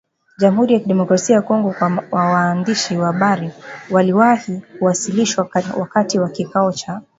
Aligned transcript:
jamhuri 0.37 0.73
ya 0.73 0.79
kidemokrasia 0.79 1.35
ya 1.35 1.41
Kongo 1.41 1.75
kwa 2.09 2.25
waandishi 2.25 2.97
wa 2.97 3.05
habari 3.13 3.51
waliwahi 3.91 4.61
kuwasilishwa 4.79 5.49
wakati 5.77 6.19
wa 6.19 6.29
kikao 6.29 6.71
cha 6.71 7.01